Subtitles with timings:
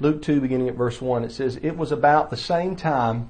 [0.00, 3.28] Luke 2, beginning at verse 1, it says, It was about the same time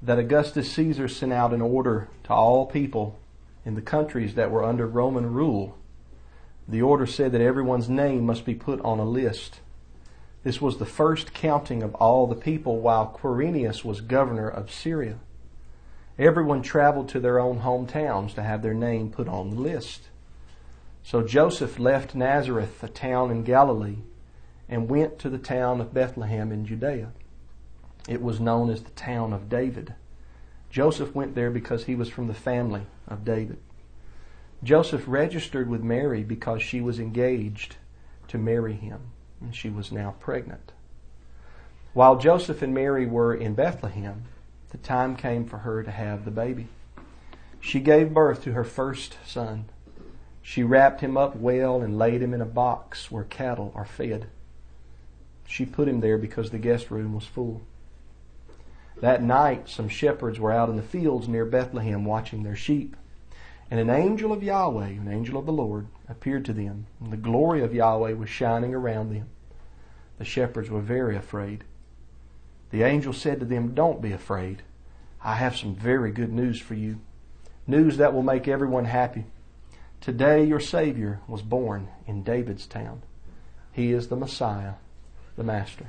[0.00, 3.18] that Augustus Caesar sent out an order to all people
[3.66, 5.76] in the countries that were under Roman rule.
[6.66, 9.60] The order said that everyone's name must be put on a list.
[10.42, 15.18] This was the first counting of all the people while Quirinius was governor of Syria.
[16.18, 20.08] Everyone traveled to their own hometowns to have their name put on the list.
[21.02, 23.98] So Joseph left Nazareth, a town in Galilee,
[24.68, 27.12] and went to the town of Bethlehem in Judea.
[28.08, 29.94] It was known as the town of David.
[30.70, 33.58] Joseph went there because he was from the family of David.
[34.62, 37.76] Joseph registered with Mary because she was engaged
[38.28, 39.00] to marry him,
[39.40, 40.72] and she was now pregnant.
[41.92, 44.24] While Joseph and Mary were in Bethlehem,
[44.70, 46.66] the time came for her to have the baby.
[47.60, 49.66] She gave birth to her first son.
[50.42, 54.26] She wrapped him up well and laid him in a box where cattle are fed.
[55.46, 57.62] She put him there because the guest room was full.
[59.00, 62.96] That night, some shepherds were out in the fields near Bethlehem watching their sheep.
[63.70, 67.16] And an angel of Yahweh, an angel of the Lord, appeared to them, and the
[67.16, 69.28] glory of Yahweh was shining around them.
[70.18, 71.64] The shepherds were very afraid.
[72.70, 74.62] The angel said to them, Don't be afraid.
[75.22, 77.00] I have some very good news for you.
[77.66, 79.24] News that will make everyone happy.
[80.00, 83.02] Today your Savior was born in David's town.
[83.72, 84.74] He is the Messiah,
[85.36, 85.88] the Master.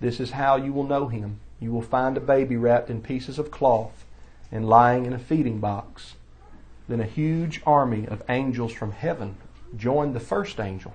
[0.00, 1.40] This is how you will know him.
[1.60, 4.04] You will find a baby wrapped in pieces of cloth
[4.52, 6.14] and lying in a feeding box.
[6.88, 9.36] Then a huge army of angels from heaven
[9.76, 10.94] joined the first angel,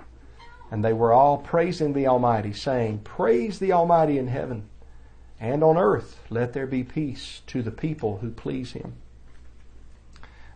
[0.69, 4.69] and they were all praising the Almighty, saying, Praise the Almighty in heaven,
[5.39, 8.93] and on earth let there be peace to the people who please him.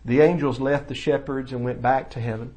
[0.05, 2.53] The angels left the shepherds and went back to heaven.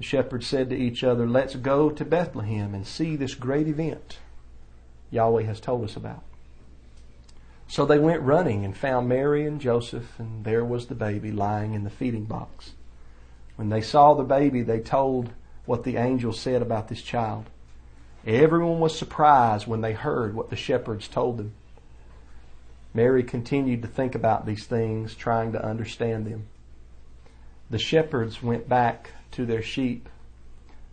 [0.00, 4.16] The shepherds said to each other, Let's go to Bethlehem and see this great event
[5.10, 6.22] Yahweh has told us about.
[7.68, 11.74] So they went running and found Mary and Joseph, and there was the baby lying
[11.74, 12.72] in the feeding box.
[13.56, 15.32] When they saw the baby, they told
[15.66, 17.50] what the angel said about this child.
[18.26, 21.52] Everyone was surprised when they heard what the shepherds told them.
[22.94, 26.46] Mary continued to think about these things, trying to understand them.
[27.68, 30.08] The shepherds went back to their sheep,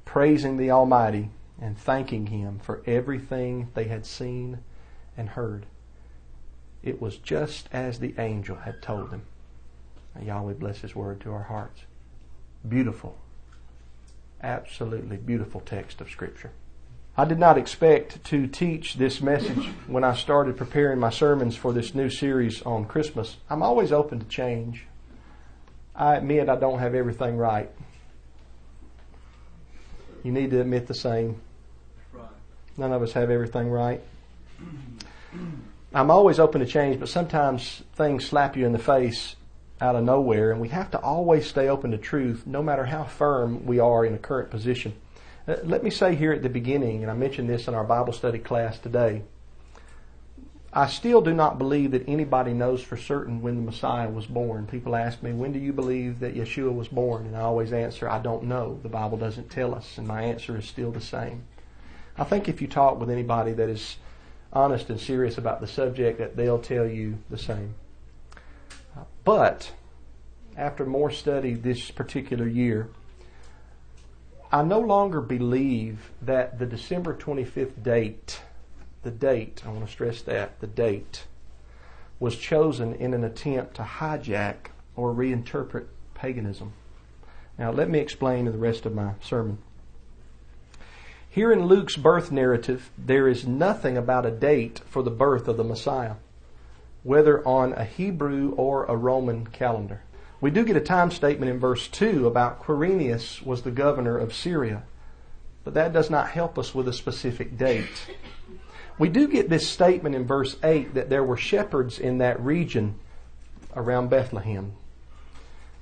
[0.05, 1.29] praising the Almighty
[1.61, 4.59] and thanking Him for everything they had seen
[5.15, 5.65] and heard.
[6.83, 9.23] It was just as the angel had told them.
[10.21, 11.81] Yahweh bless His word to our hearts.
[12.67, 13.17] Beautiful,
[14.41, 16.51] absolutely beautiful text of Scripture.
[17.19, 21.73] I did not expect to teach this message when I started preparing my sermons for
[21.73, 23.37] this new series on Christmas.
[23.49, 24.85] I'm always open to change.
[25.95, 27.71] I admit I don't have everything right.
[30.23, 31.41] You need to admit the same.
[32.77, 34.01] None of us have everything right.
[35.93, 39.35] I'm always open to change, but sometimes things slap you in the face
[39.79, 43.03] out of nowhere, and we have to always stay open to truth, no matter how
[43.03, 44.93] firm we are in a current position.
[45.47, 48.13] Uh, let me say here at the beginning, and I mentioned this in our Bible
[48.13, 49.23] study class today.
[50.77, 54.67] I still do not believe that anybody knows for certain when the Messiah was born.
[54.67, 57.25] People ask me, when do you believe that Yeshua was born?
[57.25, 58.79] And I always answer, I don't know.
[58.83, 59.97] The Bible doesn't tell us.
[59.97, 61.45] And my answer is still the same.
[62.15, 63.97] I think if you talk with anybody that is
[64.53, 67.73] honest and serious about the subject that they'll tell you the same.
[69.23, 69.71] But
[70.55, 72.91] after more study this particular year,
[74.51, 78.41] I no longer believe that the December 25th date,
[79.03, 81.25] the date, I want to stress that, the date,
[82.19, 86.73] was chosen in an attempt to hijack or reinterpret paganism.
[87.57, 89.59] Now, let me explain in the rest of my sermon.
[91.29, 95.57] Here in Luke's birth narrative, there is nothing about a date for the birth of
[95.57, 96.15] the Messiah,
[97.03, 100.01] whether on a Hebrew or a Roman calendar.
[100.41, 104.33] We do get a time statement in verse 2 about Quirinius was the governor of
[104.33, 104.83] Syria,
[105.63, 108.07] but that does not help us with a specific date.
[108.99, 112.99] We do get this statement in verse 8 that there were shepherds in that region
[113.75, 114.73] around Bethlehem.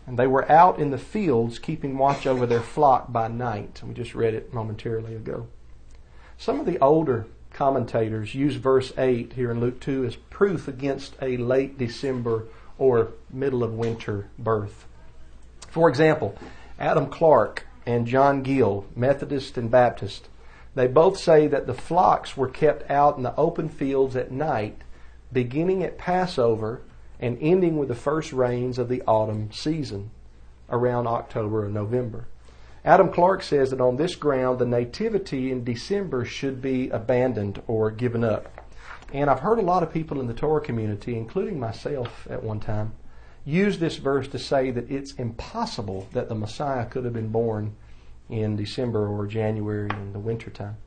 [0.06, 3.81] And they were out in the fields keeping watch over their flock by night.
[3.83, 5.47] We just read it momentarily ago.
[6.38, 11.15] Some of the older commentators use verse 8 here in Luke 2 as proof against
[11.21, 12.47] a late December
[12.77, 14.85] or middle of winter birth.
[15.69, 16.38] For example,
[16.77, 20.27] Adam Clarke and John Gill, Methodist and Baptist,
[20.75, 24.81] they both say that the flocks were kept out in the open fields at night,
[25.31, 26.81] beginning at Passover
[27.19, 30.12] and ending with the first rains of the autumn season
[30.69, 32.27] around October or November.
[32.83, 37.89] Adam Clarke says that on this ground, the nativity in December should be abandoned or
[37.89, 38.51] given up.
[39.13, 42.60] And I've heard a lot of people in the Torah community, including myself at one
[42.60, 42.94] time,
[43.45, 47.75] use this verse to say that it's impossible that the Messiah could have been born
[48.30, 50.77] in December or January in the wintertime.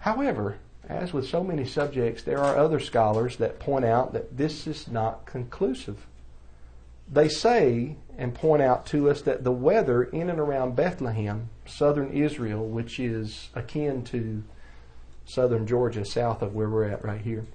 [0.00, 0.58] However,
[0.88, 4.88] as with so many subjects, there are other scholars that point out that this is
[4.88, 6.06] not conclusive.
[7.10, 12.12] They say and point out to us that the weather in and around Bethlehem, southern
[12.12, 14.42] Israel, which is akin to
[15.26, 17.46] southern Georgia, south of where we're at right here,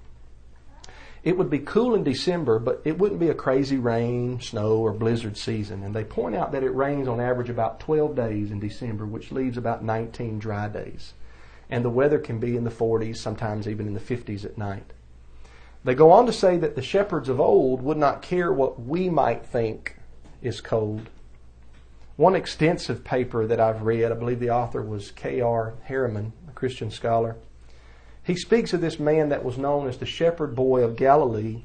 [1.22, 4.92] it would be cool in December, but it wouldn't be a crazy rain, snow, or
[4.92, 5.82] blizzard season.
[5.82, 9.30] And they point out that it rains on average about 12 days in December, which
[9.30, 11.12] leaves about 19 dry days.
[11.68, 14.92] And the weather can be in the 40s, sometimes even in the 50s at night.
[15.84, 19.08] They go on to say that the shepherds of old would not care what we
[19.10, 19.96] might think
[20.42, 21.08] is cold.
[22.16, 25.74] One extensive paper that I've read, I believe the author was K.R.
[25.84, 27.36] Harriman, a Christian scholar.
[28.30, 31.62] He speaks of this man that was known as the shepherd boy of Galilee.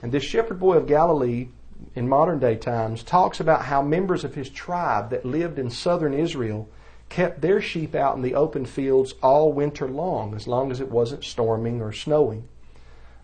[0.00, 1.48] And this shepherd boy of Galilee,
[1.96, 6.14] in modern day times, talks about how members of his tribe that lived in southern
[6.14, 6.68] Israel
[7.08, 10.92] kept their sheep out in the open fields all winter long, as long as it
[10.92, 12.46] wasn't storming or snowing.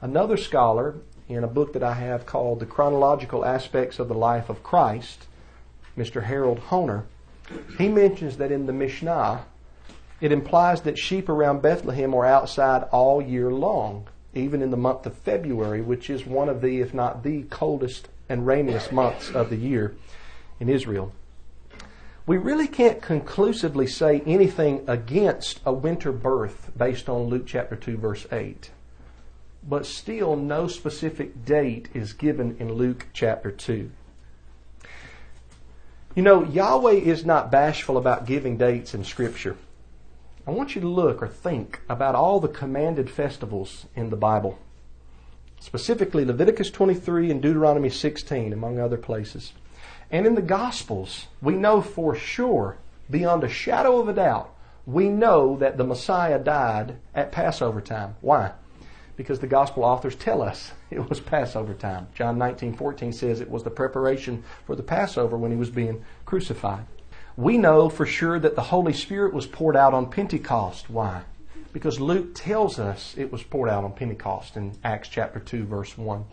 [0.01, 0.97] Another scholar,
[1.29, 5.29] in a book that I have called The Chronological Aspects of the Life of Christ,
[5.97, 6.25] Mr.
[6.25, 7.05] Harold Hoehner,
[7.79, 9.45] he mentions that in the Mishnah,
[10.21, 15.07] it implies that sheep around Bethlehem are outside all year long, even in the month
[15.07, 19.51] of February, which is one of the, if not the coldest and rainiest months of
[19.51, 19.95] the year
[20.59, 21.13] in Israel.
[22.27, 27.97] We really can't conclusively say anything against a winter birth based on Luke chapter 2
[27.99, 28.71] verse 8
[29.69, 33.91] but still no specific date is given in Luke chapter 2.
[36.15, 39.57] You know, Yahweh is not bashful about giving dates in Scripture.
[40.47, 44.59] I want you to look or think about all the commanded festivals in the Bible,
[45.59, 49.53] specifically Leviticus 23 and Deuteronomy 16, among other places.
[50.11, 52.79] And in the Gospels, we know for sure,
[53.11, 54.55] beyond a shadow of a doubt,
[54.87, 58.15] we know that the Messiah died at Passover time.
[58.21, 58.53] Why?
[59.17, 62.07] because the gospel authors tell us it was Passover time.
[62.15, 66.87] John 19:14 says it was the preparation for the Passover when he was being crucified.
[67.37, 70.89] We know for sure that the Holy Spirit was poured out on Pentecost.
[70.89, 71.23] Why?
[71.71, 75.99] Because Luke tells us it was poured out on Pentecost in Acts chapter 2 verse
[75.99, 76.25] 1.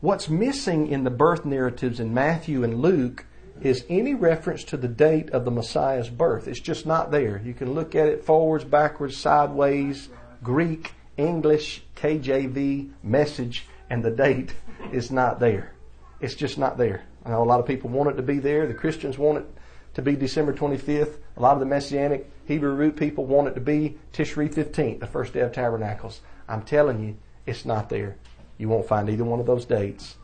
[0.00, 3.24] What's missing in the birth narratives in Matthew and Luke
[3.60, 6.48] is any reference to the date of the Messiah's birth.
[6.48, 7.40] It's just not there.
[7.44, 10.08] You can look at it forwards, backwards, sideways,
[10.42, 14.54] Greek, English, KJV, message, and the date
[14.92, 15.72] is not there.
[16.20, 17.04] It's just not there.
[17.24, 18.66] I know a lot of people want it to be there.
[18.66, 19.55] The Christians want it
[19.96, 21.16] to be December 25th.
[21.38, 25.06] A lot of the Messianic Hebrew root people want it to be Tishri 15th, the
[25.06, 26.20] first day of Tabernacles.
[26.46, 27.16] I'm telling you,
[27.46, 28.16] it's not there.
[28.58, 30.16] You won't find either one of those dates.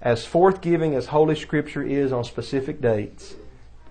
[0.00, 3.36] As forthgiving as Holy Scripture is on specific dates,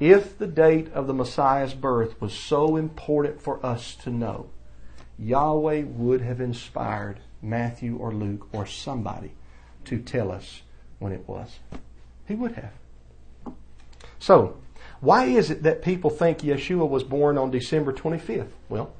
[0.02, 4.50] if the date of the Messiah's birth was so important for us to know,
[5.18, 9.32] Yahweh would have inspired Matthew or Luke or somebody
[9.86, 10.64] to tell us
[11.00, 11.60] when it was.
[12.28, 12.74] He would have.
[14.20, 14.58] So,
[15.02, 18.52] why is it that people think Yeshua was born on December 25th?
[18.70, 18.94] Well,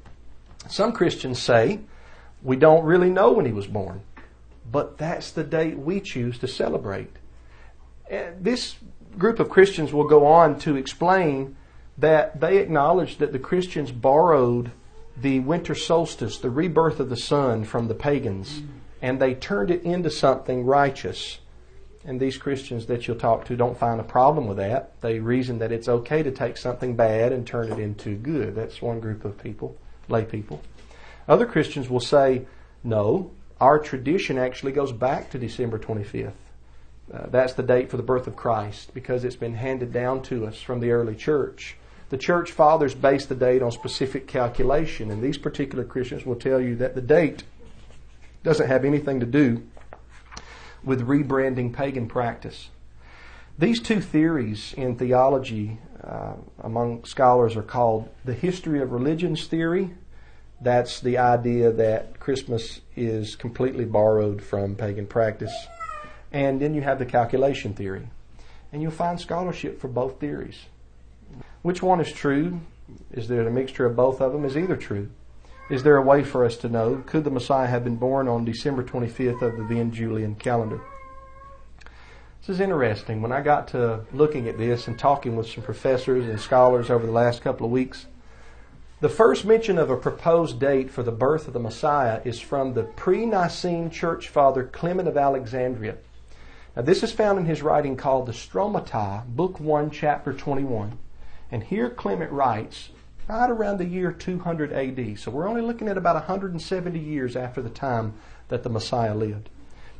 [0.68, 1.80] some Christians say
[2.42, 4.02] we don't really know when he was born,
[4.70, 7.16] but that's the date we choose to celebrate.
[8.38, 8.76] This
[9.16, 11.56] group of Christians will go on to explain
[11.98, 14.72] that they acknowledge that the Christians borrowed
[15.16, 18.62] the winter solstice, the rebirth of the sun from the pagans,
[19.00, 21.38] and they turned it into something righteous.
[22.04, 25.00] And these Christians that you'll talk to don't find a problem with that.
[25.00, 28.56] They reason that it's okay to take something bad and turn it into good.
[28.56, 29.76] That's one group of people,
[30.08, 30.62] lay people.
[31.28, 32.46] Other Christians will say,
[32.82, 33.30] no,
[33.60, 36.32] our tradition actually goes back to December 25th.
[37.12, 40.46] Uh, that's the date for the birth of Christ because it's been handed down to
[40.46, 41.76] us from the early church.
[42.10, 46.60] The church fathers base the date on specific calculation, and these particular Christians will tell
[46.60, 47.44] you that the date
[48.42, 49.62] doesn't have anything to do
[50.84, 52.68] with rebranding pagan practice.
[53.58, 59.94] These two theories in theology uh, among scholars are called the history of religions theory.
[60.60, 65.54] That's the idea that Christmas is completely borrowed from pagan practice.
[66.32, 68.08] And then you have the calculation theory.
[68.72, 70.58] And you'll find scholarship for both theories.
[71.62, 72.60] Which one is true?
[73.12, 74.44] Is there a mixture of both of them?
[74.44, 75.10] Is either true?
[75.70, 77.02] Is there a way for us to know?
[77.06, 80.80] Could the Messiah have been born on December 25th of the then Julian calendar?
[82.40, 83.22] This is interesting.
[83.22, 87.06] When I got to looking at this and talking with some professors and scholars over
[87.06, 88.06] the last couple of weeks,
[89.00, 92.74] the first mention of a proposed date for the birth of the Messiah is from
[92.74, 95.96] the pre Nicene church father Clement of Alexandria.
[96.74, 100.98] Now, this is found in his writing called the Stromata, Book 1, Chapter 21.
[101.50, 102.90] And here Clement writes,
[103.32, 105.18] right around the year 200 AD.
[105.18, 108.12] So we're only looking at about 170 years after the time
[108.48, 109.48] that the Messiah lived.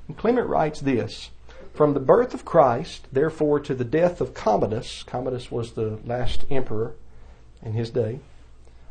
[0.07, 1.31] And Clement writes this
[1.73, 6.45] from the birth of Christ, therefore, to the death of Commodus, Commodus was the last
[6.51, 6.93] emperor
[7.63, 8.21] in his day,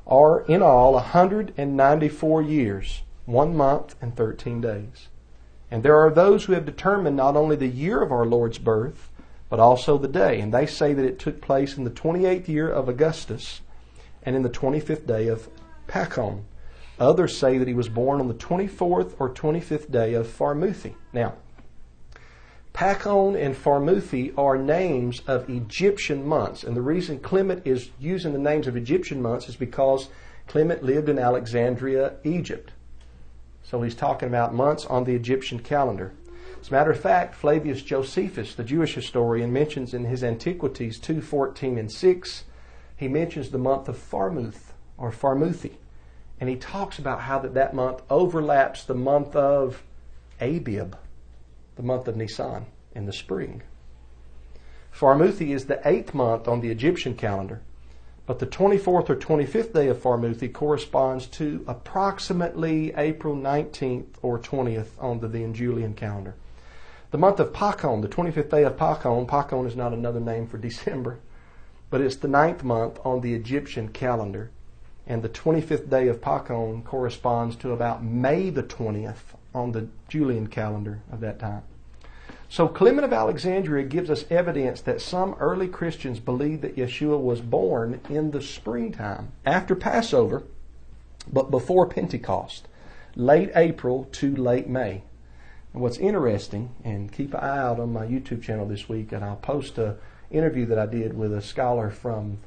[0.07, 5.07] are in all 194 years, one month and 13 days.
[5.69, 9.09] And there are those who have determined not only the year of our Lord's birth,
[9.49, 10.41] but also the day.
[10.41, 13.61] And they say that it took place in the 28th year of Augustus
[14.23, 15.49] and in the 25th day of
[15.87, 16.43] Pachon.
[16.99, 20.93] Others say that he was born on the 24th or 25th day of Pharmuthi.
[21.11, 21.33] Now,
[22.73, 26.63] Pachon and Pharmuthi are names of Egyptian months.
[26.63, 30.09] And the reason Clement is using the names of Egyptian months is because
[30.47, 32.71] Clement lived in Alexandria, Egypt.
[33.63, 36.13] So he's talking about months on the Egyptian calendar.
[36.61, 41.79] As a matter of fact, Flavius Josephus, the Jewish historian, mentions in his Antiquities 2.14
[41.79, 42.43] and 6,
[43.01, 45.71] he mentions the month of Pharmuth or Pharmuthi.
[46.39, 49.81] And he talks about how that, that month overlaps the month of
[50.39, 50.95] Abib
[51.77, 53.63] the month of Nisan in the spring.
[54.93, 57.61] Pharmuthi is the eighth month on the Egyptian calendar,
[58.27, 64.89] but the 24th or 25th day of Pharmuthi corresponds to approximately April 19th or 20th
[64.99, 66.35] on the then Julian calendar.
[67.09, 70.57] The month of Pachon, the 25th day of Pachon, Pachon is not another name for
[70.59, 71.17] December,
[71.91, 74.49] but it's the ninth month on the Egyptian calendar.
[75.05, 80.47] And the 25th day of Pachon corresponds to about May the 20th on the Julian
[80.47, 81.63] calendar of that time.
[82.49, 87.41] So Clement of Alexandria gives us evidence that some early Christians believed that Yeshua was
[87.41, 90.43] born in the springtime, after Passover,
[91.31, 92.67] but before Pentecost,
[93.15, 95.03] late April to late May.
[95.73, 99.23] And what's interesting, and keep an eye out on my YouTube channel this week, and
[99.23, 99.95] I'll post an
[100.31, 102.37] interview that I did with a scholar from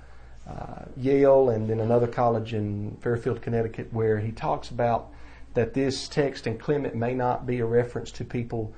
[0.48, 5.10] uh, Yale and then another college in Fairfield, Connecticut, where he talks about
[5.54, 8.74] that this text in Clement may not be a reference to people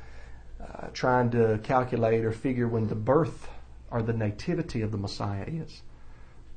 [0.61, 3.49] uh, trying to calculate or figure when the birth
[3.91, 5.83] or the nativity of the Messiah is.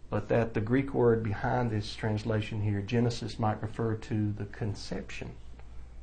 [0.09, 5.31] But that the Greek word behind this translation here, Genesis, might refer to the conception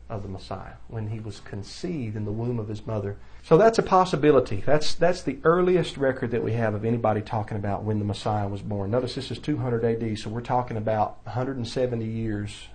[0.08, 3.16] of the Messiah, when he was conceived in the womb of his mother.
[3.42, 4.62] So that's a possibility.
[4.64, 8.48] That's, that's the earliest record that we have of anybody talking about when the Messiah
[8.48, 8.90] was born.
[8.90, 12.68] Notice this is 200 AD, so we're talking about 170 years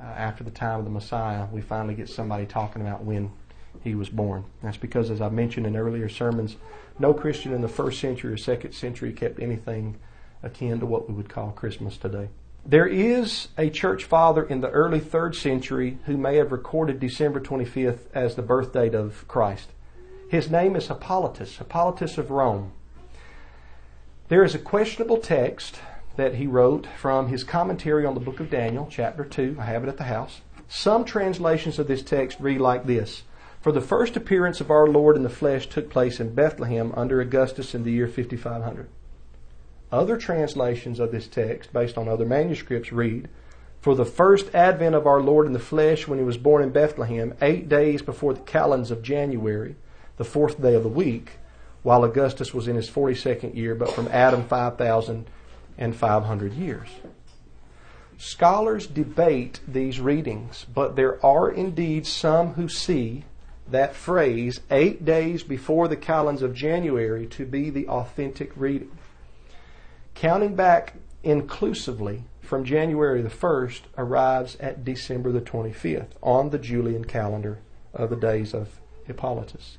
[0.00, 3.30] uh, after the time of the Messiah, we finally get somebody talking about when
[3.82, 4.44] he was born.
[4.62, 6.56] That's because, as I mentioned in earlier sermons,
[6.98, 9.98] no Christian in the first century or second century kept anything
[10.42, 12.28] akin to what we would call Christmas today.
[12.66, 17.40] There is a church father in the early third century who may have recorded December
[17.40, 19.68] 25th as the birth date of Christ.
[20.28, 22.72] His name is Hippolytus, Hippolytus of Rome.
[24.28, 25.80] There is a questionable text
[26.16, 29.56] that he wrote from his commentary on the book of Daniel, chapter 2.
[29.58, 30.42] I have it at the house.
[30.68, 33.22] Some translations of this text read like this
[33.62, 37.20] For the first appearance of our Lord in the flesh took place in Bethlehem under
[37.20, 38.88] Augustus in the year 5500.
[39.92, 43.28] Other translations of this text, based on other manuscripts, read
[43.80, 46.70] For the first advent of our Lord in the flesh when he was born in
[46.70, 49.74] Bethlehem, eight days before the calends of January,
[50.16, 51.32] the fourth day of the week,
[51.82, 56.88] while Augustus was in his 42nd year, but from Adam 5,500 years.
[58.18, 63.24] Scholars debate these readings, but there are indeed some who see
[63.70, 68.90] that phrase, eight days before the calends of January, to be the authentic reading.
[70.20, 77.06] Counting back inclusively from January the 1st arrives at December the 25th on the Julian
[77.06, 77.60] calendar
[77.94, 78.68] of the days of
[79.06, 79.78] Hippolytus.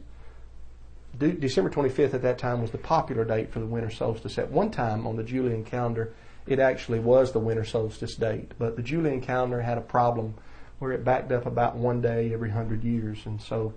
[1.16, 4.40] December 25th at that time was the popular date for the winter solstice.
[4.40, 6.12] At one time on the Julian calendar,
[6.48, 10.34] it actually was the winter solstice date, but the Julian calendar had a problem
[10.80, 13.76] where it backed up about one day every hundred years, and so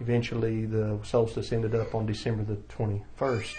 [0.00, 3.56] eventually the solstice ended up on December the 21st.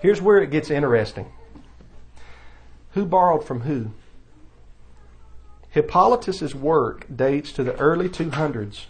[0.00, 1.30] Here's where it gets interesting.
[2.92, 3.92] Who borrowed from who?
[5.70, 8.84] Hippolytus's work dates to the early 200s,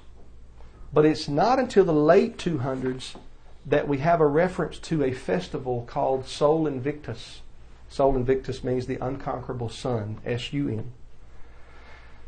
[0.92, 3.14] but it's not until the late 200s
[3.64, 7.42] that we have a reference to a festival called Sol Invictus.
[7.88, 10.92] Sol Invictus means the unconquerable sun, S U N.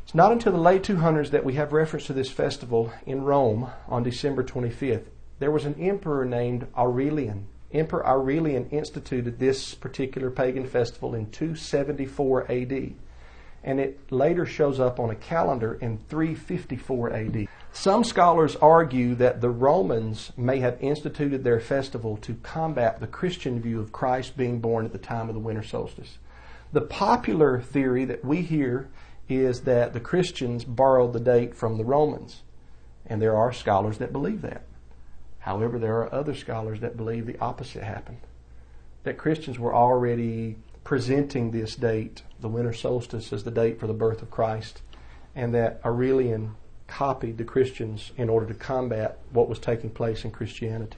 [0.04, 3.70] It's not until the late 200s that we have reference to this festival in Rome
[3.88, 5.06] on December 25th.
[5.40, 7.46] there was an emperor named Aurelian.
[7.74, 12.94] Emperor Aurelian instituted this particular pagan festival in 274 AD,
[13.64, 17.48] and it later shows up on a calendar in 354 AD.
[17.72, 23.60] Some scholars argue that the Romans may have instituted their festival to combat the Christian
[23.60, 26.18] view of Christ being born at the time of the winter solstice.
[26.72, 28.88] The popular theory that we hear
[29.28, 32.42] is that the Christians borrowed the date from the Romans,
[33.06, 34.62] and there are scholars that believe that.
[35.44, 38.20] However, there are other scholars that believe the opposite happened.
[39.02, 43.92] That Christians were already presenting this date, the winter solstice, as the date for the
[43.92, 44.80] birth of Christ,
[45.34, 46.54] and that Aurelian
[46.86, 50.96] copied the Christians in order to combat what was taking place in Christianity.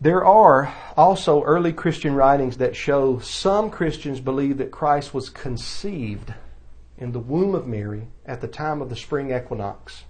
[0.00, 6.34] There are also early Christian writings that show some Christians believe that Christ was conceived
[6.98, 10.02] in the womb of Mary at the time of the spring equinox.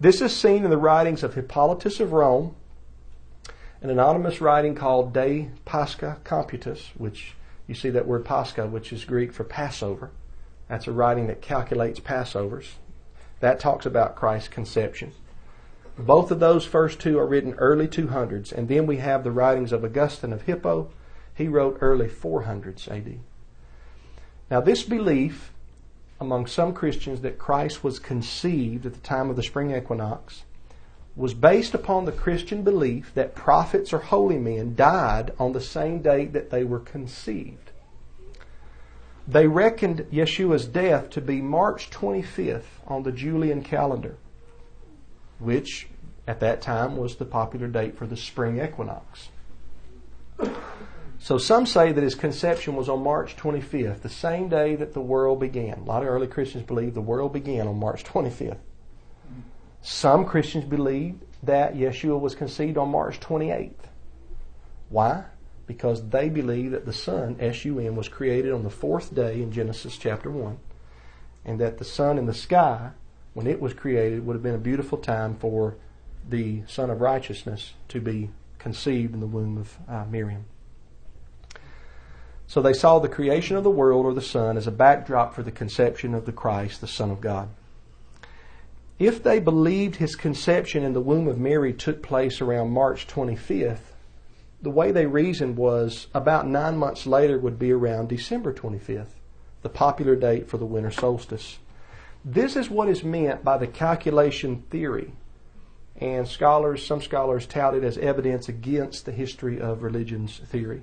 [0.00, 2.54] This is seen in the writings of Hippolytus of Rome,
[3.82, 7.34] an anonymous writing called De Pascha Computus, which
[7.66, 10.12] you see that word Pascha, which is Greek for Passover.
[10.68, 12.74] That's a writing that calculates Passovers.
[13.40, 15.14] That talks about Christ's conception.
[15.98, 19.72] Both of those first two are written early 200s, and then we have the writings
[19.72, 20.92] of Augustine of Hippo.
[21.34, 23.18] He wrote early 400s AD.
[24.48, 25.52] Now, this belief
[26.20, 30.42] among some Christians that Christ was conceived at the time of the spring equinox
[31.16, 36.00] was based upon the Christian belief that prophets or holy men died on the same
[36.00, 37.72] date that they were conceived.
[39.26, 44.16] They reckoned Yeshua's death to be March 25th on the Julian calendar,
[45.38, 45.88] which
[46.26, 49.28] at that time was the popular date for the spring equinox.
[51.20, 55.00] So some say that his conception was on March 25th, the same day that the
[55.00, 55.78] world began.
[55.78, 58.58] A lot of early Christians believe the world began on March 25th.
[59.82, 63.72] Some Christians believe that Yeshua was conceived on March 28th.
[64.88, 65.24] Why?
[65.66, 69.96] Because they believe that the sun, S-U-N, was created on the fourth day in Genesis
[69.96, 70.58] chapter 1,
[71.44, 72.90] and that the sun in the sky,
[73.34, 75.76] when it was created, would have been a beautiful time for
[76.28, 80.46] the Son of Righteousness to be conceived in the womb of uh, Miriam.
[82.48, 85.42] So they saw the creation of the world or the sun as a backdrop for
[85.42, 87.50] the conception of the Christ, the Son of God.
[88.98, 93.92] If they believed his conception in the womb of Mary took place around March 25th,
[94.62, 99.12] the way they reasoned was about nine months later would be around December 25th,
[99.60, 101.58] the popular date for the winter solstice.
[102.24, 105.12] This is what is meant by the calculation theory.
[106.00, 110.82] And scholars, some scholars tout it as evidence against the history of religions theory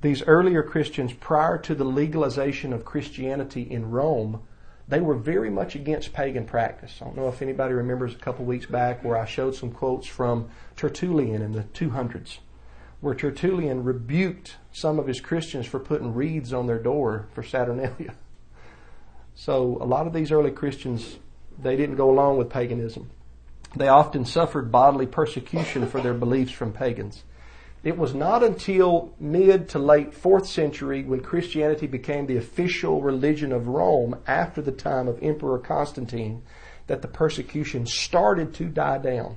[0.00, 4.42] these earlier Christians, prior to the legalization of Christianity in Rome,
[4.86, 6.98] they were very much against pagan practice.
[7.00, 10.06] I don't know if anybody remembers a couple weeks back where I showed some quotes
[10.06, 12.38] from Tertullian in the 200s,
[13.00, 18.14] where Tertullian rebuked some of his Christians for putting wreaths on their door for Saturnalia.
[19.40, 21.16] So a lot of these early Christians,
[21.62, 23.08] they didn't go along with paganism.
[23.76, 27.22] They often suffered bodily persecution for their beliefs from pagans.
[27.84, 33.52] It was not until mid to late 4th century when Christianity became the official religion
[33.52, 36.42] of Rome after the time of Emperor Constantine
[36.88, 39.36] that the persecution started to die down.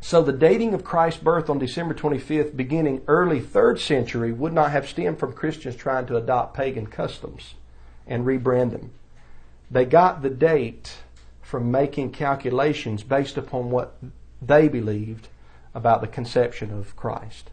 [0.00, 4.70] So the dating of Christ's birth on December 25th, beginning early 3rd century, would not
[4.70, 7.54] have stemmed from Christians trying to adopt pagan customs
[8.06, 8.90] and rebrand them.
[9.70, 10.98] They got the date
[11.40, 13.96] from making calculations based upon what
[14.40, 15.28] they believed
[15.74, 17.50] about the conception of Christ.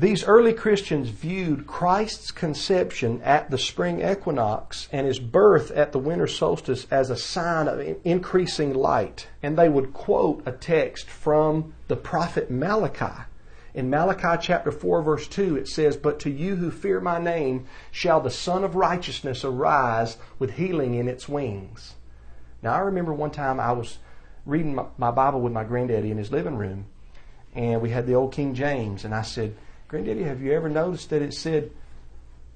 [0.00, 5.98] These early Christians viewed Christ's conception at the spring equinox and his birth at the
[5.98, 9.26] winter solstice as a sign of increasing light.
[9.42, 13.24] And they would quote a text from the prophet Malachi.
[13.74, 17.66] In Malachi chapter 4 verse 2 it says, But to you who fear my name
[17.90, 21.96] shall the Son of Righteousness arise with healing in its wings.
[22.62, 23.98] Now I remember one time I was
[24.46, 26.86] reading my Bible with my granddaddy in his living room
[27.54, 29.54] and we had the old King James and I said,
[29.90, 31.72] Granddaddy, have you ever noticed that it said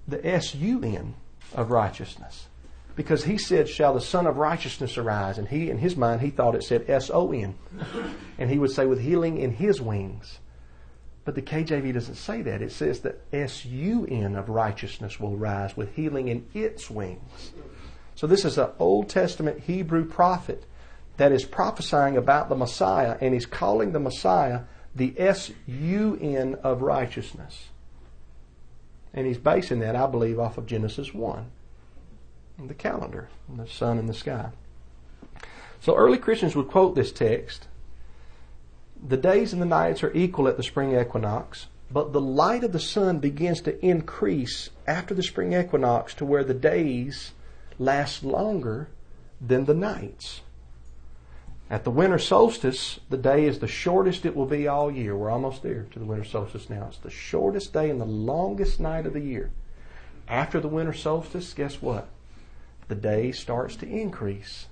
[0.06, 1.14] the S-U-N
[1.52, 2.46] of righteousness?
[2.94, 5.36] Because he said, shall the Son of Righteousness arise?
[5.36, 7.56] And he, in his mind, he thought it said S-O-N.
[8.38, 10.38] and he would say, with healing in his wings.
[11.24, 12.62] But the KJV doesn't say that.
[12.62, 17.50] It says that S-U-N of righteousness will rise with healing in its wings.
[18.14, 20.66] So this is an Old Testament Hebrew prophet
[21.16, 24.60] that is prophesying about the Messiah, and he's calling the Messiah
[24.94, 27.68] the S-U-N of righteousness.
[29.12, 31.46] And he's basing that, I believe, off of Genesis 1,
[32.66, 34.50] the calendar, the sun in the sky.
[35.80, 37.68] So early Christians would quote this text
[39.06, 42.72] the days and the nights are equal at the spring equinox, but the light of
[42.72, 47.32] the sun begins to increase after the spring equinox to where the days
[47.78, 48.88] last longer
[49.40, 50.40] than the nights.
[51.74, 55.16] At the winter solstice, the day is the shortest it will be all year.
[55.16, 56.86] We're almost there to the winter solstice now.
[56.86, 59.50] It's the shortest day and the longest night of the year.
[60.28, 62.06] After the winter solstice, guess what?
[62.86, 64.66] The day starts to increase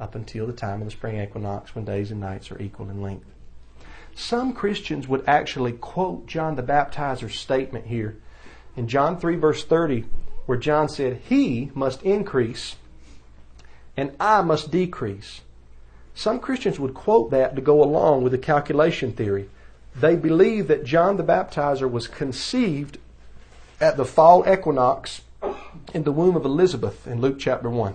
[0.00, 3.00] up until the time of the spring equinox when days and nights are equal in
[3.00, 3.32] length.
[4.16, 8.16] Some Christians would actually quote John the Baptizer's statement here
[8.76, 10.06] in John 3 verse 30
[10.46, 12.74] where John said, He must increase
[13.96, 15.42] and I must decrease.
[16.18, 19.48] Some Christians would quote that to go along with the calculation theory.
[19.94, 22.98] They believe that John the Baptizer was conceived
[23.80, 25.20] at the fall equinox
[25.94, 27.94] in the womb of Elizabeth in Luke chapter 1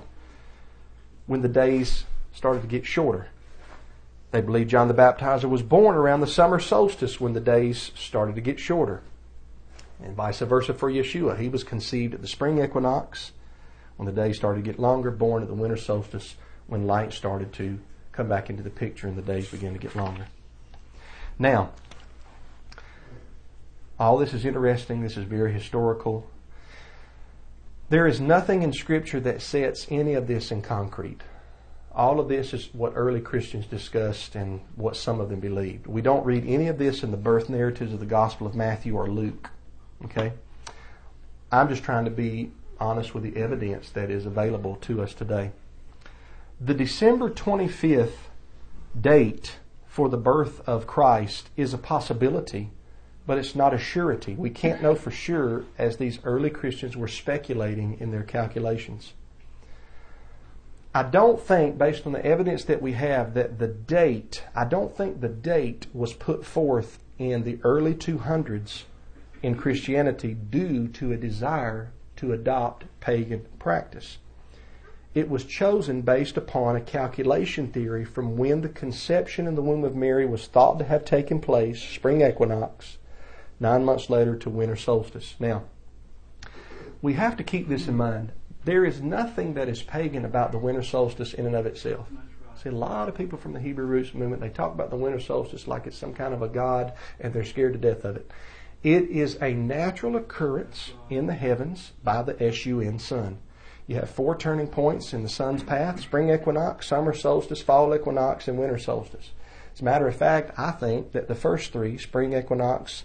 [1.28, 3.28] when the days started to get shorter.
[4.32, 8.36] They believe John the Baptizer was born around the summer solstice when the days started
[8.36, 9.02] to get shorter.
[10.02, 11.38] And vice versa for Yeshua.
[11.38, 13.34] He was conceived at the spring equinox
[13.98, 17.52] when the days started to get longer, born at the winter solstice when light started
[17.52, 17.80] to
[18.14, 20.28] come back into the picture and the days begin to get longer.
[21.38, 21.72] Now,
[24.00, 25.02] all this is interesting.
[25.02, 26.28] This is very historical.
[27.90, 31.22] There is nothing in Scripture that sets any of this in concrete.
[31.96, 35.86] All of this is what early Christians discussed and what some of them believed.
[35.86, 38.96] We don't read any of this in the birth narratives of the Gospel of Matthew
[38.96, 39.52] or Luke.
[40.06, 40.34] Okay?
[41.52, 45.52] I'm just trying to be honest with the evidence that is available to us today.
[46.66, 48.30] The December 25th
[48.98, 52.72] date for the birth of Christ is a possibility,
[53.28, 54.34] but it's not a surety.
[54.34, 59.12] We can't know for sure as these early Christians were speculating in their calculations.
[60.96, 64.96] I don't think, based on the evidence that we have, that the date, I don't
[64.96, 68.84] think the date was put forth in the early 200s
[69.42, 74.20] in Christianity due to a desire to adopt pagan practice.
[75.14, 79.84] It was chosen based upon a calculation theory from when the conception in the womb
[79.84, 82.98] of Mary was thought to have taken place, spring equinox,
[83.60, 85.36] nine months later to winter solstice.
[85.40, 85.64] Now,
[87.04, 88.32] we have to keep this in mind.
[88.66, 92.08] There is nothing that is pagan about the winter solstice in and of itself.
[92.64, 95.20] See, a lot of people from the Hebrew roots movement, they talk about the winter
[95.20, 98.32] solstice like it's some kind of a god and they're scared to death of it.
[98.82, 103.38] It is a natural occurrence in the heavens by the SUN sun.
[103.88, 108.48] You have four turning points in the sun's path spring equinox, summer solstice, fall equinox,
[108.48, 109.32] and winter solstice.
[109.74, 113.04] As a matter of fact, I think that the first three, spring equinox,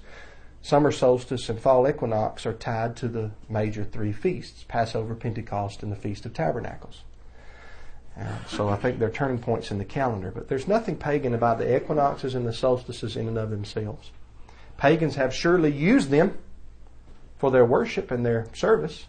[0.60, 5.92] Summer solstice and fall equinox are tied to the major three feasts Passover, Pentecost, and
[5.92, 7.02] the Feast of Tabernacles.
[8.18, 10.32] Uh, so I think they're turning points in the calendar.
[10.32, 14.10] But there's nothing pagan about the equinoxes and the solstices in and of themselves.
[14.76, 16.36] Pagans have surely used them
[17.38, 19.06] for their worship and their service.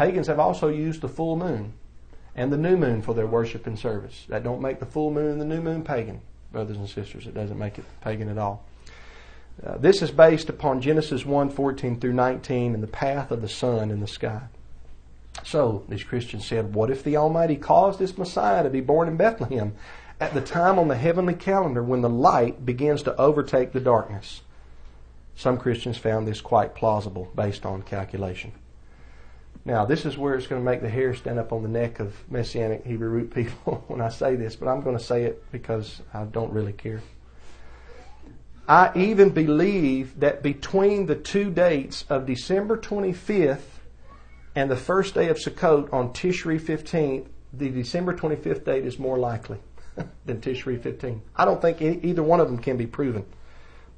[0.00, 1.74] Pagans have also used the full moon
[2.34, 4.24] and the new moon for their worship and service.
[4.30, 7.26] That don't make the full moon and the new moon pagan, brothers and sisters.
[7.26, 8.64] It doesn't make it pagan at all.
[9.62, 13.48] Uh, this is based upon Genesis 1 14 through 19 and the path of the
[13.48, 14.40] sun in the sky.
[15.44, 19.18] So, these Christians said, What if the Almighty caused this Messiah to be born in
[19.18, 19.74] Bethlehem
[20.18, 24.40] at the time on the heavenly calendar when the light begins to overtake the darkness?
[25.36, 28.52] Some Christians found this quite plausible based on calculation.
[29.64, 32.00] Now, this is where it's going to make the hair stand up on the neck
[32.00, 35.44] of Messianic Hebrew root people when I say this, but I'm going to say it
[35.52, 37.02] because I don't really care.
[38.66, 43.58] I even believe that between the two dates of December 25th
[44.54, 49.18] and the first day of Sukkot on Tishri 15th, the December 25th date is more
[49.18, 49.58] likely
[50.24, 51.20] than Tishri 15.
[51.36, 53.26] I don't think either one of them can be proven.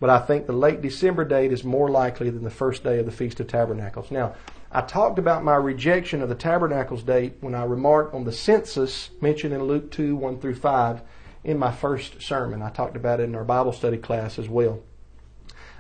[0.01, 3.07] But I think the late December date is more likely than the first day of
[3.07, 4.11] the Feast of Tabernacles.
[4.11, 4.35] Now,
[4.75, 9.11] I talked about my rejection of the Tabernacles date when I remarked on the census
[9.21, 11.03] mentioned in Luke 2 1 through 5
[11.45, 12.63] in my first sermon.
[12.63, 14.83] I talked about it in our Bible study class as well.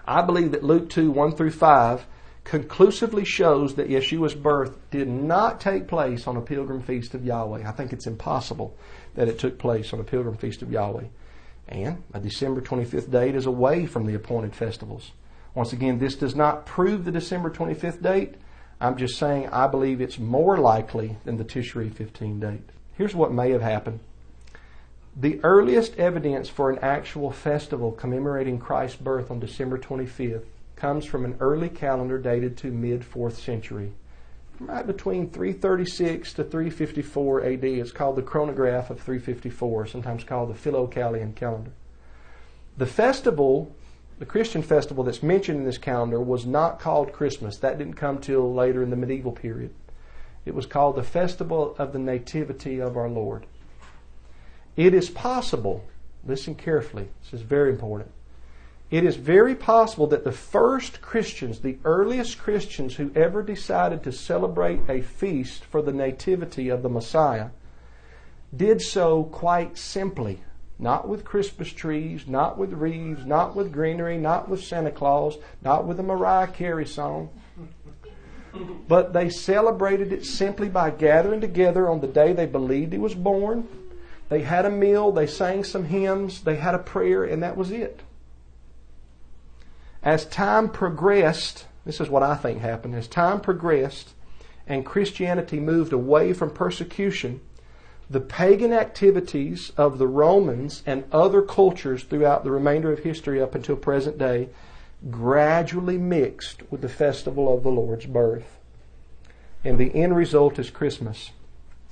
[0.07, 2.07] I believe that Luke 2 1 through 5
[2.44, 7.66] conclusively shows that Yeshua's birth did not take place on a pilgrim feast of Yahweh.
[7.66, 8.76] I think it's impossible
[9.14, 11.07] that it took place on a pilgrim feast of Yahweh.
[11.68, 15.12] And a December 25th date is away from the appointed festivals.
[15.55, 18.35] Once again, this does not prove the December 25th date.
[18.83, 22.68] I'm just saying I believe it's more likely than the Tishri 15 date.
[22.95, 24.01] Here's what may have happened.
[25.16, 31.25] The earliest evidence for an actual festival commemorating Christ's birth on December 25th comes from
[31.25, 33.92] an early calendar dated to mid 4th century.
[34.59, 37.64] Right between 336 to 354 AD.
[37.64, 41.71] It's called the chronograph of 354, sometimes called the Philocalian calendar.
[42.79, 43.77] The festival,
[44.18, 47.57] the Christian festival that's mentioned in this calendar, was not called Christmas.
[47.59, 49.75] That didn't come till later in the medieval period.
[50.44, 53.46] It was called the Festival of the Nativity of our Lord.
[54.77, 55.85] It is possible,
[56.27, 58.11] listen carefully, this is very important.
[58.90, 64.12] It is very possible that the first Christians, the earliest Christians who ever decided to
[64.12, 67.48] celebrate a feast for the nativity of the Messiah,
[68.55, 70.42] did so quite simply.
[70.83, 75.87] Not with Christmas trees, not with wreaths, not with greenery, not with Santa Claus, not
[75.87, 77.31] with a Mariah Carey song.
[78.88, 83.14] But they celebrated it simply by gathering together on the day they believed he was
[83.14, 83.68] born.
[84.29, 87.71] They had a meal, they sang some hymns, they had a prayer, and that was
[87.71, 88.01] it.
[90.03, 92.97] As time progressed, this is what I think happened.
[92.97, 94.14] As time progressed
[94.66, 97.40] and Christianity moved away from persecution,
[98.12, 103.55] the pagan activities of the Romans and other cultures throughout the remainder of history up
[103.55, 104.51] until present day
[105.11, 108.59] gradually mixed with the festival of the Lord's birth.
[109.64, 111.31] And the end result is Christmas.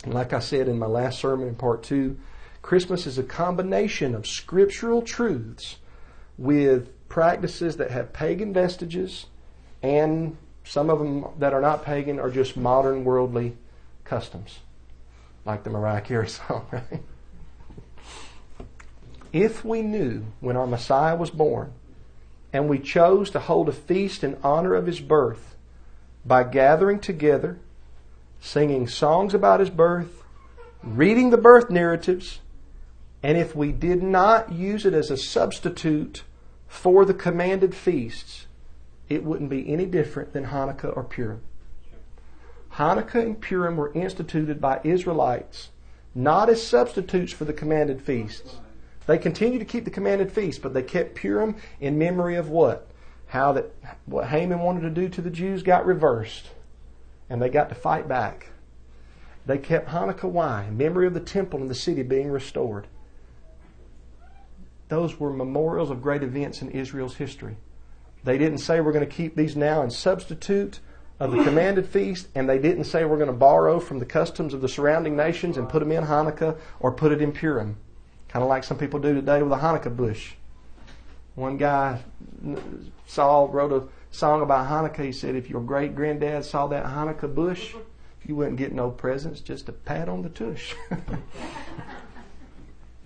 [0.04, 2.18] And like I said in my last sermon in part two,
[2.60, 5.76] Christmas is a combination of scriptural truths
[6.36, 9.24] with practices that have pagan vestiges
[9.82, 13.56] and some of them that are not pagan are just modern worldly
[14.04, 14.58] customs
[15.44, 17.02] like the Mariah Carey song, right?
[19.32, 21.72] If we knew when our Messiah was born
[22.52, 25.54] and we chose to hold a feast in honor of his birth
[26.24, 27.58] by gathering together,
[28.40, 30.22] singing songs about his birth,
[30.82, 32.40] reading the birth narratives,
[33.22, 36.24] and if we did not use it as a substitute
[36.66, 38.46] for the commanded feasts,
[39.08, 41.42] it wouldn't be any different than Hanukkah or Purim.
[42.74, 45.70] Hanukkah and Purim were instituted by Israelites,
[46.14, 48.56] not as substitutes for the commanded feasts.
[49.06, 52.86] They continued to keep the commanded feasts, but they kept Purim in memory of what?
[53.28, 53.72] How that
[54.06, 56.50] what Haman wanted to do to the Jews got reversed,
[57.28, 58.50] and they got to fight back.
[59.46, 60.68] They kept Hanukkah why?
[60.70, 62.86] Memory of the temple and the city being restored.
[64.88, 67.56] Those were memorials of great events in Israel's history.
[68.24, 70.80] They didn't say we're going to keep these now and substitute
[71.20, 74.54] of the commanded feast, and they didn't say we're going to borrow from the customs
[74.54, 77.76] of the surrounding nations and put them in Hanukkah or put it in Purim.
[78.28, 80.32] Kind of like some people do today with a Hanukkah bush.
[81.34, 82.00] One guy
[83.06, 85.04] saw, wrote a song about Hanukkah.
[85.04, 87.74] He said, if your great granddad saw that Hanukkah bush,
[88.24, 90.74] you wouldn't get no presents, just a pat on the tush.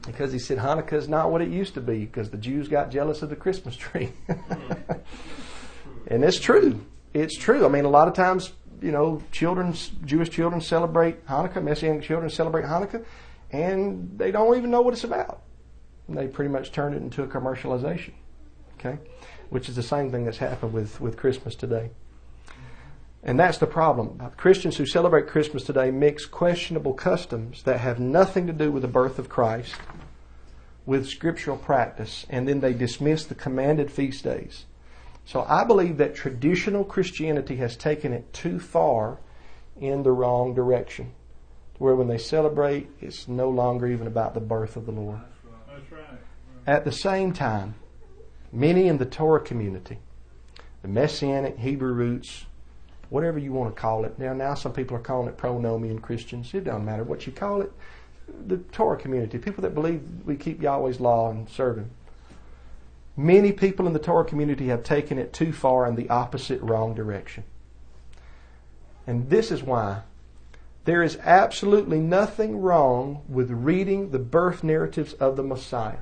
[0.06, 2.92] because he said Hanukkah is not what it used to be because the Jews got
[2.92, 4.12] jealous of the Christmas tree.
[6.06, 6.80] and it's true
[7.14, 7.64] it's true.
[7.64, 12.28] I mean, a lot of times, you know, children's Jewish children celebrate Hanukkah, Messianic children
[12.28, 13.04] celebrate Hanukkah,
[13.52, 15.42] and they don't even know what it's about.
[16.08, 18.12] And they pretty much turn it into a commercialization.
[18.78, 18.98] Okay,
[19.48, 21.90] which is the same thing that's happened with with Christmas today.
[23.22, 24.20] And that's the problem.
[24.36, 28.88] Christians who celebrate Christmas today mix questionable customs that have nothing to do with the
[28.88, 29.74] birth of Christ
[30.84, 34.66] with scriptural practice, and then they dismiss the commanded feast days
[35.24, 39.18] so I believe that traditional Christianity has taken it too far
[39.80, 41.12] in the wrong direction.
[41.78, 45.18] Where when they celebrate, it's no longer even about the birth of the Lord.
[45.68, 46.20] That's right.
[46.66, 47.74] At the same time,
[48.52, 49.98] many in the Torah community,
[50.82, 52.46] the Messianic Hebrew roots,
[53.08, 54.18] whatever you want to call it.
[54.18, 56.54] Now, now some people are calling it pronomian Christians.
[56.54, 57.72] It doesn't matter what you call it.
[58.46, 61.90] The Torah community, people that believe we keep Yahweh's law and serve Him.
[63.16, 66.94] Many people in the Torah community have taken it too far in the opposite wrong
[66.94, 67.44] direction.
[69.06, 70.02] And this is why
[70.84, 75.98] there is absolutely nothing wrong with reading the birth narratives of the Messiah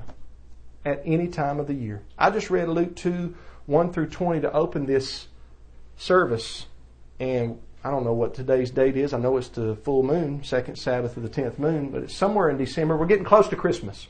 [0.83, 2.01] at any time of the year.
[2.17, 5.27] I just read Luke 2 1 through 20 to open this
[5.95, 6.65] service.
[7.19, 9.13] And I don't know what today's date is.
[9.13, 12.49] I know it's the full moon, second Sabbath of the 10th moon, but it's somewhere
[12.49, 12.97] in December.
[12.97, 14.07] We're getting close to Christmas.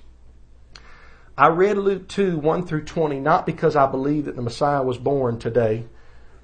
[1.35, 4.99] I read Luke 2, 1 through 20, not because I believe that the Messiah was
[4.99, 5.85] born today,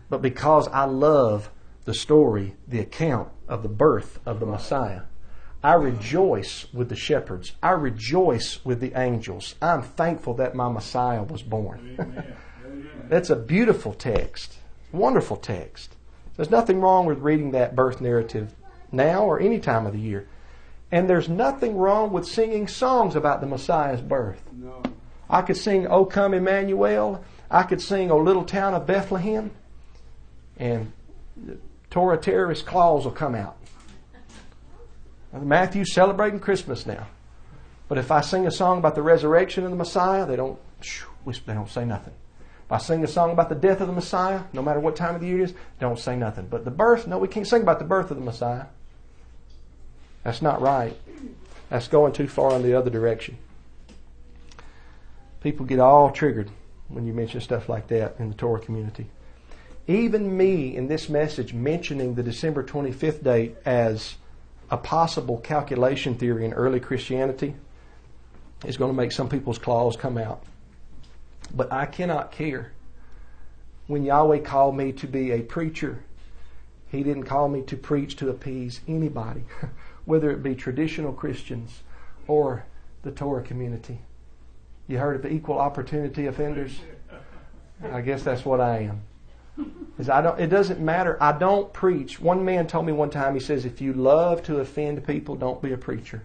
[0.09, 1.51] but because I love
[1.85, 5.01] the story, the account of the birth of the Messiah.
[5.63, 7.53] I rejoice with the shepherds.
[7.61, 9.53] I rejoice with the angels.
[9.61, 12.35] I'm thankful that my Messiah was born.
[13.09, 14.55] That's a beautiful text.
[14.91, 15.95] Wonderful text.
[16.35, 18.55] There's nothing wrong with reading that birth narrative
[18.91, 20.27] now or any time of the year.
[20.91, 24.48] And there's nothing wrong with singing songs about the Messiah's birth.
[25.29, 27.23] I could sing O Come Emmanuel.
[27.51, 29.51] I could sing O Little Town of Bethlehem.
[30.57, 30.91] And
[31.89, 33.57] Torah terrorist claws will come out.
[35.31, 37.07] Matthew's celebrating Christmas now.
[37.87, 40.59] But if I sing a song about the resurrection of the Messiah, they don't,
[41.25, 42.13] they don't say nothing.
[42.65, 45.15] If I sing a song about the death of the Messiah, no matter what time
[45.15, 46.47] of the year it is, don't say nothing.
[46.47, 48.65] But the birth, no, we can't sing about the birth of the Messiah.
[50.23, 50.95] That's not right.
[51.69, 53.37] That's going too far in the other direction.
[55.41, 56.49] People get all triggered
[56.89, 59.07] when you mention stuff like that in the Torah community.
[59.87, 64.15] Even me in this message mentioning the December 25th date as
[64.69, 67.55] a possible calculation theory in early Christianity
[68.65, 70.43] is going to make some people's claws come out.
[71.55, 72.71] But I cannot care.
[73.87, 76.03] When Yahweh called me to be a preacher,
[76.89, 79.43] He didn't call me to preach to appease anybody,
[80.05, 81.81] whether it be traditional Christians
[82.27, 82.65] or
[83.01, 84.01] the Torah community.
[84.89, 86.81] You heard of equal opportunity offenders?
[87.93, 89.01] I guess that's what I am.
[89.99, 90.39] Is I don't.
[90.39, 91.15] It doesn't matter.
[91.21, 92.19] I don't preach.
[92.19, 93.35] One man told me one time.
[93.35, 96.23] He says, "If you love to offend people, don't be a preacher."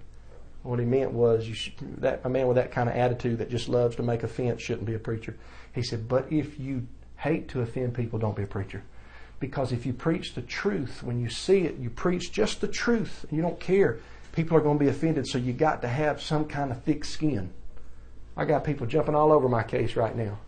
[0.63, 3.51] What he meant was, you should, that a man with that kind of attitude that
[3.51, 5.37] just loves to make offense shouldn't be a preacher.
[5.73, 8.83] He said, "But if you hate to offend people, don't be a preacher."
[9.41, 13.27] Because if you preach the truth, when you see it, you preach just the truth.
[13.29, 13.99] And you don't care.
[14.33, 17.05] People are going to be offended, so you got to have some kind of thick
[17.05, 17.51] skin.
[18.37, 20.39] I got people jumping all over my case right now,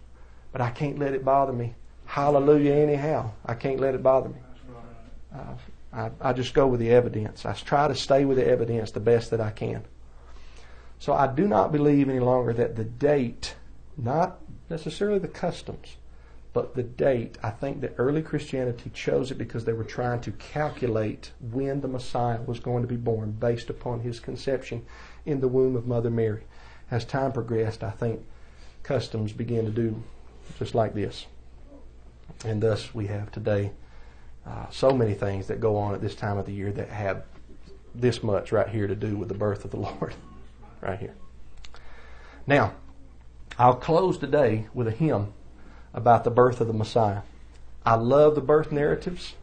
[0.52, 1.74] but I can't let it bother me.
[2.04, 3.30] Hallelujah, anyhow.
[3.44, 4.38] I can't let it bother me.
[5.34, 5.54] Uh,
[5.92, 7.46] I, I just go with the evidence.
[7.46, 9.84] I try to stay with the evidence the best that I can.
[10.98, 13.54] So I do not believe any longer that the date,
[13.96, 15.96] not necessarily the customs,
[16.52, 20.32] but the date, I think that early Christianity chose it because they were trying to
[20.32, 24.86] calculate when the Messiah was going to be born based upon his conception
[25.26, 26.44] in the womb of Mother Mary
[26.90, 28.24] as time progressed, I think
[28.82, 30.02] customs began to do
[30.58, 31.26] just like this.
[32.44, 33.72] And thus we have today
[34.46, 37.24] uh, so many things that go on at this time of the year that have
[37.94, 40.14] this much right here to do with the birth of the Lord.
[40.80, 41.14] right here.
[42.46, 42.74] Now,
[43.58, 45.32] I'll close today with a hymn
[45.92, 47.22] about the birth of the Messiah.
[47.84, 49.34] I love the birth narratives.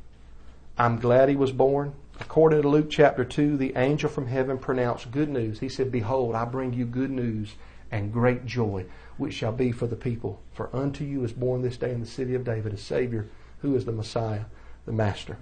[0.78, 1.94] I'm glad he was born.
[2.20, 5.60] According to Luke chapter 2, the angel from heaven pronounced good news.
[5.60, 7.56] He said, Behold, I bring you good news
[7.92, 8.86] and great joy,
[9.18, 10.40] which shall be for the people.
[10.52, 13.28] For unto you is born this day in the city of David a Savior,
[13.62, 14.46] who is the Messiah,
[14.86, 15.38] the Master.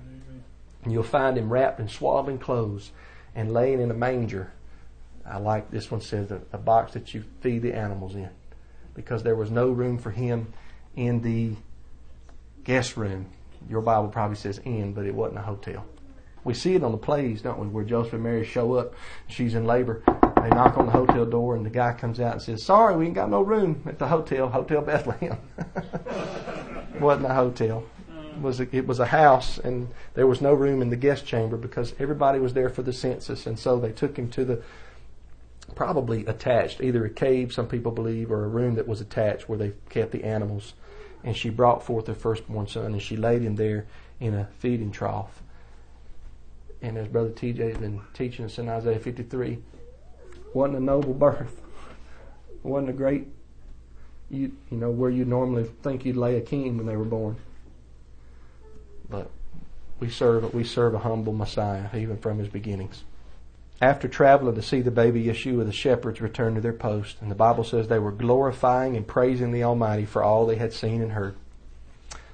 [0.84, 2.92] And you'll find him wrapped in swaddling clothes
[3.36, 4.52] and laying in a manger.
[5.26, 8.30] I like this one says a, a box that you feed the animals in.
[8.94, 10.52] Because there was no room for him
[10.96, 11.56] in the
[12.64, 13.28] guest room.
[13.70, 15.86] Your Bible probably says in, but it wasn't a hotel.
[16.44, 18.96] We see it on the plays, don't we, where Joseph and Mary show up,
[19.28, 20.02] she's in labor.
[20.42, 23.06] They knock on the hotel door and the guy comes out and says, sorry, we
[23.06, 25.38] ain't got no room at the hotel, Hotel Bethlehem.
[27.00, 27.84] wasn't a hotel.
[28.10, 31.28] It was, a, it was a house and there was no room in the guest
[31.28, 34.64] chamber because everybody was there for the census and so they took him to the
[35.76, 39.58] probably attached, either a cave, some people believe, or a room that was attached where
[39.60, 40.74] they kept the animals.
[41.24, 43.86] And she brought forth her firstborn son and she laid him there
[44.20, 45.44] in a feeding trough
[46.82, 49.60] and as Brother TJ has been teaching us in Isaiah 53,
[50.54, 51.62] wasn't a noble birth.
[52.64, 53.28] wasn't a great,
[54.30, 57.38] you, you know, where you normally think you'd lay a king when they were born.
[59.10, 59.30] But
[60.00, 63.04] we serve, we serve a humble Messiah, even from his beginnings.
[63.82, 67.36] After traveling to see the baby Yeshua, the shepherds returned to their post, and the
[67.36, 71.14] Bible says they were glorifying and praising the Almighty for all they had seen and
[71.14, 71.36] heard.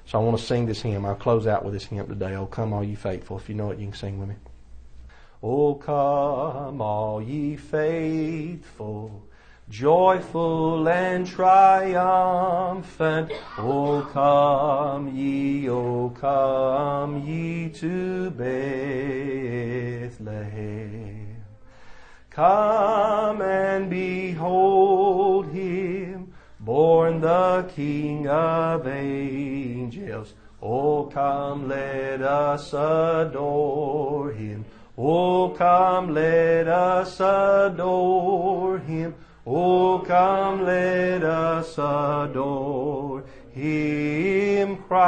[0.08, 1.06] So I want to sing this hymn.
[1.06, 2.34] I'll close out with this hymn today.
[2.36, 3.36] Oh, come, all ye faithful.
[3.40, 4.36] If you know it, you can sing with me.
[5.44, 9.22] Oh, come, all ye faithful,
[9.70, 11.92] joyful and triumphant.
[13.58, 18.86] Oh, come ye, oh, come ye to Bethlehem.
[22.30, 25.97] Come and behold him
[26.68, 30.34] born the King of angels.
[30.62, 34.66] Oh, come, let us adore him.
[34.98, 39.16] Oh, come, let us adore him.
[39.46, 45.08] Oh, come, let us adore him, Christ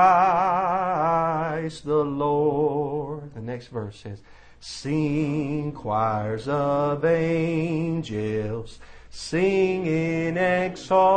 [1.83, 3.33] the Lord.
[3.35, 4.21] The next verse says,
[4.61, 8.79] Sing choirs of angels
[9.09, 11.09] Sing in exaltation.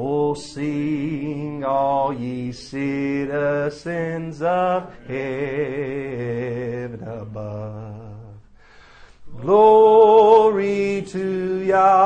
[0.00, 8.18] O sing all ye citizens of heaven above.
[9.40, 12.02] Glory to Yah,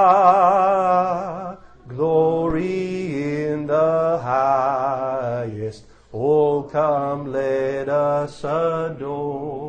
[1.88, 5.84] glory in the highest.
[6.14, 9.61] O come, let us adore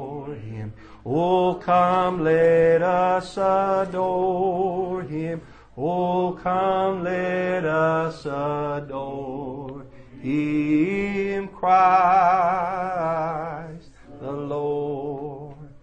[1.06, 5.42] O come, let us adore him.
[5.78, 9.86] O come, let us adore
[10.22, 12.44] him, Christ
[14.22, 14.83] the Lord.